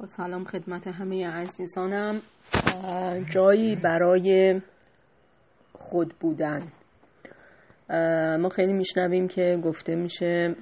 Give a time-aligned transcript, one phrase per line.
[0.00, 2.20] با سلام خدمت همه عزیزانم.
[3.30, 4.60] جایی برای
[5.72, 6.62] خود بودن.
[8.40, 10.54] ما خیلی میشنویم که گفته میشه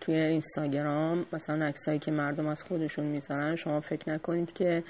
[0.00, 4.84] توی اینستاگرام مثلا عکسایی که مردم از خودشون می‌ذارن شما فکر نکنید که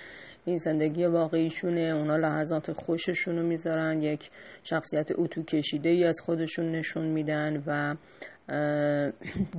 [0.44, 4.02] این زندگی واقعیشونه اونا لحظات خوششون رو می‌ذارن.
[4.02, 4.30] یک
[4.62, 7.94] شخصیت اتو کشیده ای از خودشون نشون میدن و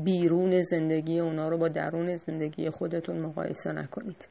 [0.03, 4.27] بیرون زندگی اونا رو با درون زندگی خودتون مقایسه نکنید.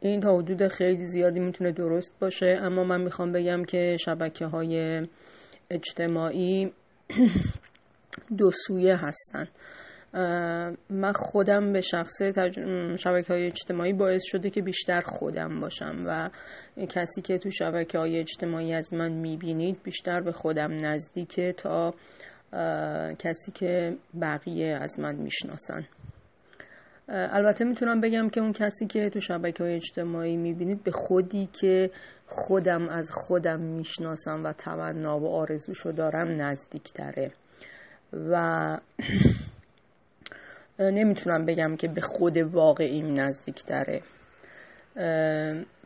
[0.00, 5.02] این تا حدود خیلی زیادی می‌تونه درست باشه اما من می‌خوام بگم که شبکه های
[5.70, 6.72] اجتماعی
[8.38, 9.48] دو سویه هستن.
[10.90, 12.60] من خودم به شخص تج...
[12.96, 16.30] شبکه های اجتماعی باعث شده که بیشتر خودم باشم و
[16.86, 21.94] کسی که تو شبکه های اجتماعی از من می‌بینید بیشتر به خودم نزدیکه تا
[23.18, 25.86] کسی که بقیه از من می‌شناسن.
[27.08, 31.90] البته می‌تونم بگم که اون کسی که تو شبکه های اجتماعی می‌بینید به خودی که
[32.26, 37.30] خودم از خودم می‌شناسم و تمنا و آرزوشو دارم نزدیکتره.
[38.12, 38.78] و
[40.78, 44.02] نمی‌تونم بگم که به خود واقعیم نزدیکتره.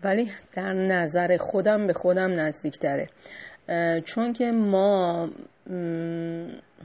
[0.05, 3.07] ولی در نظر خودم به خودم نزدیکتره.
[4.05, 5.31] چون که ما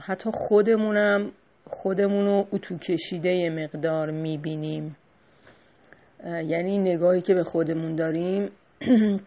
[0.00, 1.32] حتی خودمونم
[1.66, 4.96] خودمون رو اتو کشیده مقدار می‌بینیم.
[6.24, 8.50] یعنی نگاهی که به خودمون داریم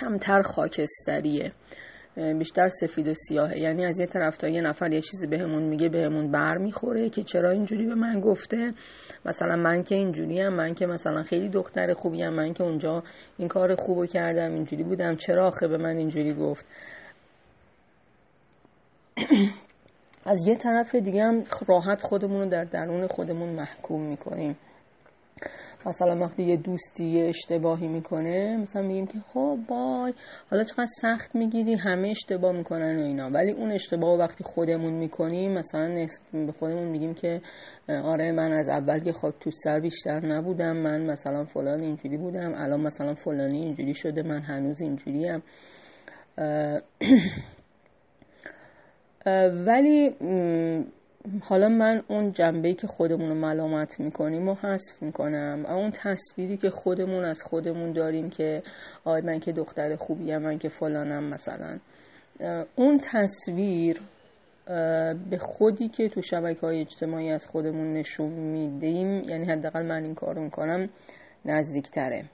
[0.00, 1.52] کمتر خاکستریه.
[2.38, 3.58] بیشتر سفید و سیاهه.
[3.58, 7.22] یعنی از یه طرف تا یه نفر یه چیزی بهمون میگه بهمون بر می‌خوره که
[7.22, 8.74] چرا اینجوری به من گفته؟
[9.24, 13.02] مثلا من که اینجوری هم من که مثلا خیلی دختر خوبی هم من که اونجا
[13.38, 15.16] این کار خوبو کردم اینجوری بودم.
[15.16, 16.66] چرا آخه به من اینجوری گفت؟
[20.24, 24.56] از یه طرف دیگه هم راحت خودمون رو در درون خودمون محکوم می‌کنیم.
[25.86, 30.14] مثلا وقتی یه دوستی یه اشتباهی می‌کنه مثلا میگیم که خب بای
[30.50, 33.30] حالا چقدر سخت می‌گیری همه اشتباه می‌کنن و اینا.
[33.30, 37.40] ولی اون اشتباه وقتی خودمون می‌کنیم مثلا به خودمون میگیم که
[37.88, 42.52] آره من از اول که خاک تو سر بیشتر نبودم من مثلا فلان اینجوری بودم
[42.54, 45.42] الان مثلا فلانی اینجوری شده من هنوز اینجوریم.
[49.66, 50.14] ولی
[51.40, 56.70] حالا من اون جنبه که خودمون رو ملامت می‌کنیم و حذف می‌کنم اون تصویری که
[56.70, 58.62] خودمون از خودمون داریم که
[59.04, 61.78] آی من که دختر خوبیم من که فلانم مثلا.
[62.76, 64.00] اون تصویر
[65.30, 70.14] به خودی که تو شبکه های اجتماعی از خودمون نشون میدیم یعنی حداقل من این
[70.14, 70.88] کارو می‌کنم
[71.44, 72.24] نزدیکتره.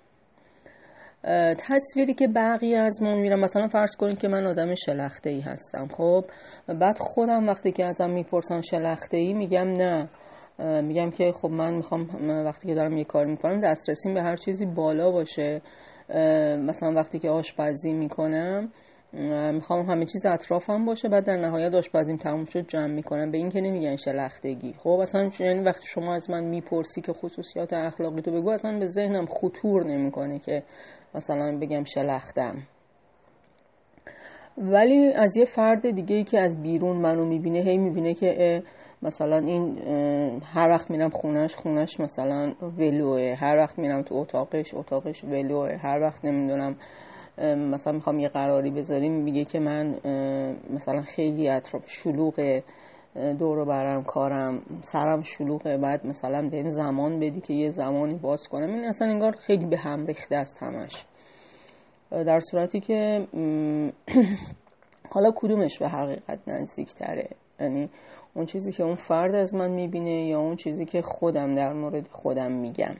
[1.58, 5.88] تصویری که بقیه از ما میرم مثلا فرض کنید که من آدم شلخته ای هستم
[5.92, 6.24] خب؟
[6.68, 10.08] بعد خودم وقتی که ازم می‌پرسن شلخته ای میگم نه.
[10.82, 12.08] میگم که خب من می‌خوام
[12.44, 15.62] وقتی که دارم یه کار می‌کنم دسترسیم به هر چیزی بالا باشه.
[16.58, 18.72] مثلا وقتی که آشپزی می‌کنم
[19.52, 23.30] می‌خوام همه چیز اطرافم باشه بعد در نهایت آشپزیم تموم شد جمع می‌کنم.
[23.30, 24.74] به این که نمیگن شلختگی.
[24.78, 28.86] خب؟ اصلا یعنی وقتی شما از من می‌پرسی که خصوصیات اخلاقی تو بگو اصلا به
[28.86, 30.62] ذهنم خطور نمی‌کنه که
[31.14, 32.54] مثلا بگم شلختم.
[34.58, 38.62] ولی از یه فرد دیگه ای که از بیرون منو می‌بینه هی می‌بینه که
[39.02, 39.78] مثلا این
[40.44, 43.34] هر وقت میرم خونش خونش مثلا ولوه.
[43.38, 45.76] هر وقت میرم تو اتاقش اتاقش ولوه.
[45.76, 46.76] هر وقت نمی‌دونم
[47.72, 49.94] مثلا می‌خوام یه قراری بذاریم میگه که من
[50.70, 52.60] مثلا خیلی اطراف شلوغ
[53.14, 58.74] دور برم کارم سرم شلوغه بعد مثلا بهم زمان بدی که یه زمانی باز کنم.
[58.74, 61.06] این اصلا انگار خیلی به هم ریخته است همش
[62.10, 63.26] در صورتی که
[65.12, 67.28] حالا کدومش به حقیقت نزدیک تره
[67.60, 67.90] یعنی
[68.34, 72.08] اون چیزی که اون فرد از من می‌بینه یا اون چیزی که خودم در مورد
[72.08, 72.94] خودم میگم؟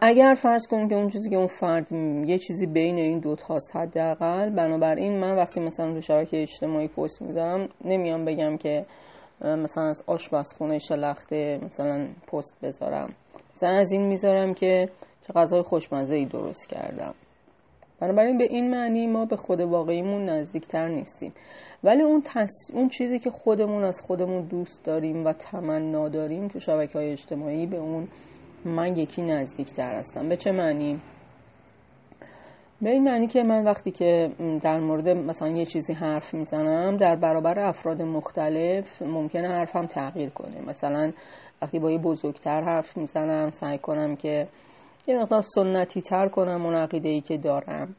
[0.00, 1.92] اگر فرض کنیم که اون چیزی که اون فرد
[2.26, 7.22] یه چیزی بین این دو تاست حداقل بنابراین من وقتی مثلا تو شبکه اجتماعی پست
[7.22, 8.86] می‌ذارم نمیام بگم که
[9.44, 13.14] مثلا از آشپزخونه شلخته مثلا پست بذارم.
[13.54, 14.88] مثلا از این می‌ذارم که
[15.26, 17.14] چه غذای خوشمزه ای درست کردم.
[18.00, 21.32] بنابراین به این معنی ما به خود واقعیمون نزدیکتر نیستیم.
[21.84, 22.70] ولی اون, تص...
[22.74, 27.66] اون چیزی که خودمون از خودمون دوست داریم و تمنا داریم تو شبکه های اجتماعی
[27.66, 28.08] به اون
[28.64, 30.28] من یکی نزدیکتر هستم.
[30.28, 31.00] به چه معنی؟
[32.82, 34.30] به این معنی که من وقتی که
[34.62, 40.60] در مورد مثلا یه چیزی حرف می‌زنم در برابر افراد مختلف ممکنه حرفم تغییر کنه.
[40.60, 41.12] مثلا
[41.62, 44.48] وقتی با یه بزرگتر حرف می‌زنم سعی کنم که
[45.06, 47.96] یه مقدار سنتی تر کنم اون عقیده ای که دارم.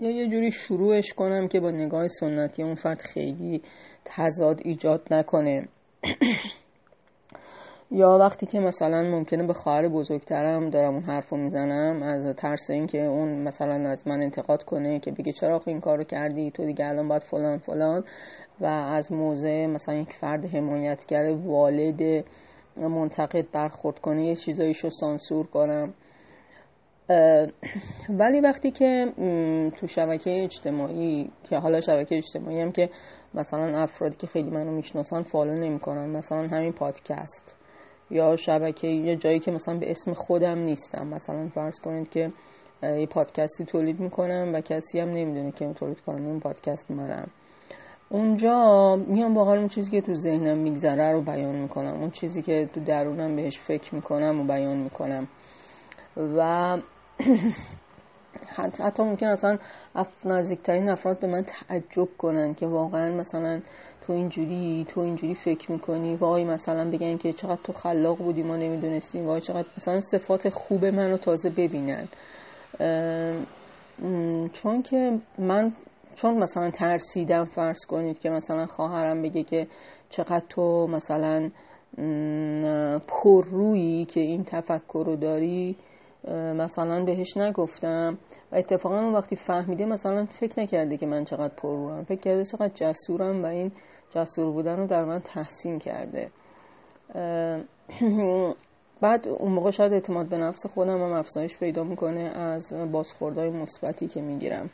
[0.00, 3.62] یا یه جوری شروعش کنم که با نگاه سنتی اون فرد خیلی
[4.04, 5.68] تضاد ایجاد نکنه.
[7.94, 12.70] یا وقتی که مثلا ممکنه به خواهر بزرگترم دارم اون حرف رو می‌زنم از ترس
[12.70, 16.86] اینکه اون مثلا از من انتقاد کنه که بگه چرا این کارو کردی تو دیگه
[16.86, 18.04] الان باید فلان فلان.
[18.60, 22.24] و از موضع مثلا یک فرد حمایتگر والد
[22.76, 25.94] منتقد برخورد کنه یه چیزایشو سانسور کنم.
[28.08, 29.12] ولی وقتی که
[29.76, 32.90] تو شبکه اجتماعی که حالا شبکه اجتماعی هم که
[33.34, 36.10] مثلا افرادی که خیلی منو می‌شناسن فالو نمی‌کنن.
[36.10, 37.54] مثلا همین پادکست.
[38.10, 41.06] یا شبکه یه جایی که مثلا به اسم خودم نیستم.
[41.06, 42.32] مثلا فرض کنید که
[42.82, 47.28] یه پادکستی تولید می‌کنم و کسی هم نمی‌دونه که اون تولید کنم اون پادکست منم.
[48.08, 52.00] اونجا میام واقعا اون چیزی که تو ذهنم میگذره رو بیان می‌کنم.
[52.00, 55.28] اون چیزی که تو درونم بهش فکر می‌کنم و بیان می‌کنم.
[56.16, 56.78] و
[58.56, 59.58] حتی ممکن اصلا
[60.24, 63.60] نزدیکترین افراد به من تعجب کنن که واقعا مثلا
[64.06, 68.56] تو اینجوری تو اینجوری فکر می‌کنی؟ وای مثلا بگن که چقدر تو خلاق بودی ما
[68.56, 69.26] نمی‌دونستیم.
[69.26, 72.08] وای چقدر مثلا صفات خوب منو تازه ببینن.
[74.52, 75.72] چون که من
[76.16, 79.66] چون مثلا ترسیدم فرض کنید که مثلا خواهرم بگه که
[80.10, 81.50] چقدر تو مثلا
[83.08, 85.76] پررویی که این تفکر رو داری.
[86.32, 88.18] مثلا بهش نگفتم
[88.52, 92.72] و اتفاقا اون وقتی فهمیده مثلا فکر نکرده که من چقدر پرروم فکر کرده چقدر
[92.74, 93.72] جسورم و این
[94.10, 96.30] جسور بودن رو در من تحسین کرده.
[99.00, 104.06] بعد اون موقع شاید اعتماد به نفس خودم هم افزایش پیدا می‌کنه از بازخوردهای مثبتی
[104.06, 104.70] که می‌گیرم.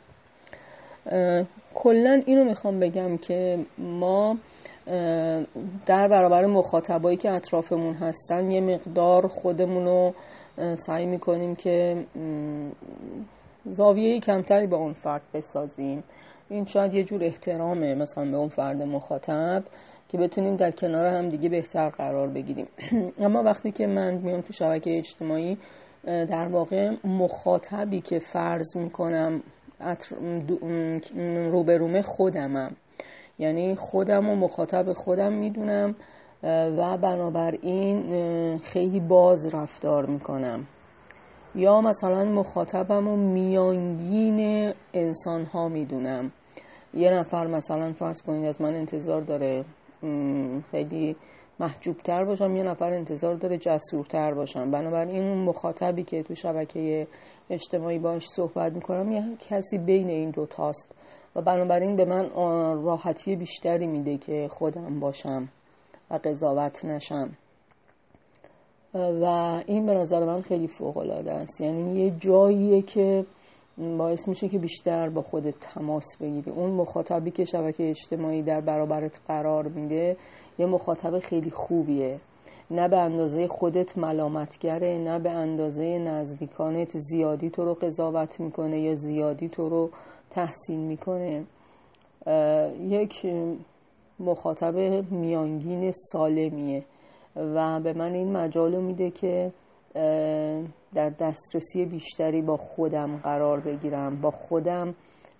[1.75, 4.37] کلا اینو می‌خوام بگم که ما
[5.85, 10.13] در برابر مخاطبایی که اطرافمون هستن یه مقدار خودمون رو
[10.75, 12.05] سعی می‌کنیم که
[13.65, 16.03] زاویه کمتری به اون فرد بسازیم.
[16.49, 19.63] این شاید یه جور احترامه مثلا به اون فرد مخاطب
[20.09, 22.67] که بتونیم در کنار هم دیگه بهتر قرار بگیریم.
[23.19, 25.57] اما وقتی که من میام تو شبکه اجتماعی
[26.03, 29.43] در واقع مخاطبی که فرض می‌کنم
[31.51, 32.71] روبرومه خودمم.
[33.39, 35.95] یعنی خودم و مخاطب خودم می‌دونم
[36.43, 40.67] و بنابراین خیلی باز رفتار می‌کنم.
[41.55, 46.31] یا مثلا مخاطبم و میانگین انسان ها می‌دونم.
[46.93, 49.65] یه نفر مثلا فرض کنید از من انتظار داره
[50.71, 51.15] خیلی
[51.59, 54.71] محجوبتر باشم یه نفر انتظار داره جسورتر باشم.
[54.71, 57.07] بنابراین اون مخاطبی که تو شبکه
[57.49, 60.95] اجتماعی باش صحبت می‌کنم یه کسی بین این دو تاست.
[61.35, 62.29] و بنابراین به من
[62.83, 65.49] راحتی بیشتری میده که خودم باشم.
[66.11, 67.29] و قضاوت نشم.
[68.93, 69.25] و
[69.67, 71.61] این به نظر من خیلی فوق العاده است.
[71.61, 73.25] یعنی یه جاییه که
[73.97, 76.51] باعث میشه که بیشتر با خودت تماس بگیری.
[76.51, 80.17] اون مخاطبی که شبکه اجتماعی در برابرت قرار میده
[80.59, 82.19] یه مخاطب خیلی خوبیه.
[82.71, 88.95] نه به اندازه خودت ملامتگره نه به اندازه نزدیکانت زیادی تو رو قضاوت می‌کنه یا
[88.95, 89.89] زیادی تو رو
[90.29, 91.43] تحسین می‌کنه.
[92.79, 93.25] یک
[94.21, 94.75] مخاطب
[95.11, 96.85] میانگین سالمیه
[97.35, 99.51] و به من این مجال میده که
[100.93, 104.95] در دسترسی بیشتری با خودم قرار بگیرم با خودم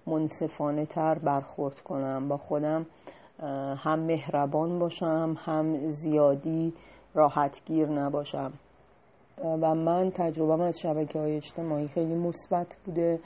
[0.08, 2.86] منصفانه تر برخورد کنم با خودم
[3.78, 6.74] هم مهربان باشم هم زیادی
[7.14, 8.54] راحتگیر نباشم.
[9.44, 13.20] و من تجربه از شبکه های اجتماعی خیلی مثبت بوده.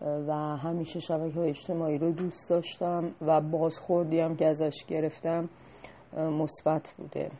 [0.00, 5.48] و همیشه شبکه اجتماعی رو دوست داشتم و بازخوردی هم که ازش گرفتم
[6.16, 7.30] مثبت بوده.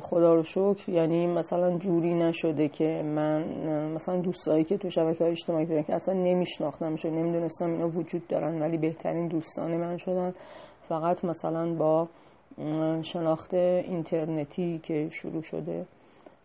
[0.00, 0.88] خدا رو شکر.
[0.88, 3.42] یعنی مثلا جوری نشده که من
[3.94, 8.62] مثلا دوستایی که تو شبکه های اجتماعی بودن که اصلا نمیشناختمشون نمی‌دونستم اینا وجود دارن
[8.62, 10.34] ولی بهترین دوستان من شدن.
[10.88, 12.08] فقط مثلا با
[13.02, 15.86] شناخت اینترنتی که شروع شده.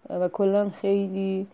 [0.10, 1.48] و کلا خیلی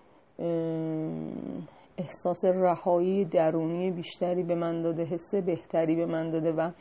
[1.98, 6.72] احساس رهایی درونی بیشتری به من داده حس بهتری به من داده و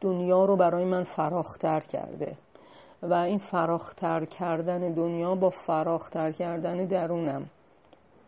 [0.00, 2.36] دنیا رو برای من فراختر کرده.
[3.02, 7.46] و این فراختر کردن دنیا با فراختر کردن درونم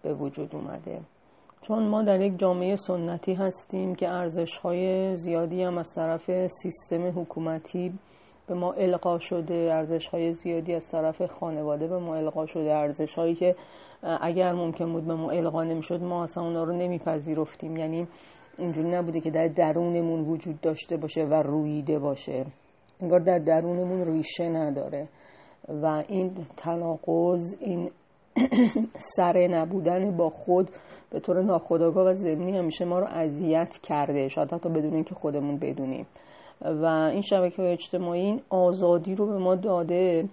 [0.02, 1.00] به وجود اومده.
[1.62, 7.20] چون ما در یک جامعه سنتی هستیم که ارزش های زیادی هم از طرف سیستم
[7.20, 7.98] حکومتی
[8.46, 13.18] به ما القا شده ارزش های زیادی از طرف خانواده به ما القا شده ارزش
[13.18, 13.54] هایی که
[14.20, 17.76] اگر ممکن بود به ما القا نمی‌شد ما اصلا اونا رو نمیپذیرفتیم.
[17.76, 18.08] یعنی
[18.58, 22.46] اینجوری نبوده که در درونمون وجود داشته باشه و رویده باشه.
[23.00, 25.08] انگار در درونمون ریشه نداره.
[25.68, 27.90] و این تناقض این
[29.16, 30.70] سر نبودن با خود
[31.10, 34.28] به طور ناخودآگاه و ضمنی همیشه ما رو اذیت کرده.
[34.28, 36.06] شاید حتی بدون اینکه خودمون بدونیم.
[36.60, 40.28] و این شبکه اجتماعی این آزادی رو به ما داده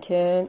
[0.00, 0.48] که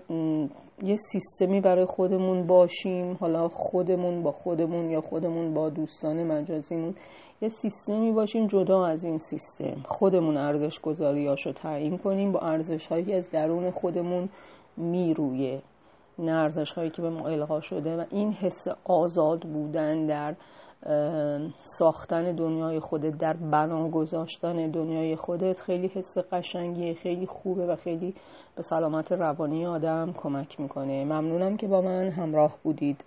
[0.84, 6.96] یه سیستمی برای خودمون باشیم حالا خودمون با خودمون یا خودمون با دوستان مجازیمون
[7.42, 9.82] یه سیستمی باشیم جدا از این سیستم.
[9.86, 14.30] خودمون ارزش گذاریاشو تعیین کنیم با ارزش هایی از درون خودمون
[14.78, 15.62] میرویه
[16.20, 20.36] نه ارزش هایی که به ما القا شده و این حس آزاد بودن در
[21.56, 28.14] ساختن دنیای خودت در بنا گذاشتن دنیای خودت خیلی حس قشنگیه خیلی خوبه و خیلی
[28.56, 31.06] به سلامت روانی آدم کمک می‌کنه.
[31.06, 33.04] ممنونم که با من همراه بودید.